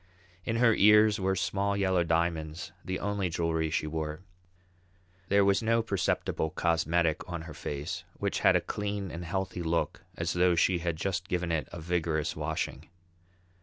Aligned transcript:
In 0.45 0.55
her 0.55 0.73
ears 0.73 1.19
were 1.19 1.35
small 1.35 1.77
yellow 1.77 2.03
diamonds, 2.03 2.71
the 2.83 2.99
only 2.99 3.29
jewellery 3.29 3.69
she 3.69 3.85
wore. 3.85 4.21
There 5.27 5.45
was 5.45 5.61
no 5.61 5.83
perceptible 5.83 6.49
cosmetic 6.49 7.21
on 7.31 7.43
her 7.43 7.53
face, 7.53 8.03
which 8.17 8.39
had 8.39 8.55
a 8.55 8.61
clean 8.61 9.11
and 9.11 9.23
healthy 9.23 9.61
look 9.61 10.03
as 10.17 10.33
though 10.33 10.55
she 10.55 10.79
had 10.79 10.95
just 10.95 11.27
given 11.27 11.51
it 11.51 11.69
a 11.71 11.79
vigorous 11.79 12.35
washing. 12.35 12.89